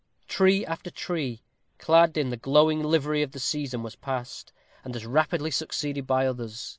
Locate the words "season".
3.39-3.83